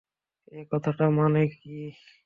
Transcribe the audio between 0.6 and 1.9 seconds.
কথাটার মানে কী?